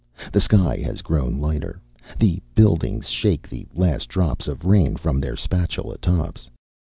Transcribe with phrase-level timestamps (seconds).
[0.33, 1.79] The sky has grown lighter.
[2.17, 6.49] The buildings shake the last drops of rain from their spatula tops.